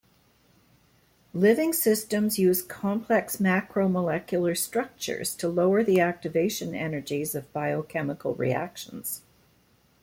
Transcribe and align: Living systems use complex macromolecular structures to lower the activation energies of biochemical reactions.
Living 1.31 1.71
systems 1.71 2.39
use 2.39 2.63
complex 2.63 3.37
macromolecular 3.37 4.57
structures 4.57 5.35
to 5.35 5.47
lower 5.47 5.83
the 5.83 5.99
activation 6.01 6.73
energies 6.73 7.35
of 7.35 7.53
biochemical 7.53 8.33
reactions. 8.33 9.21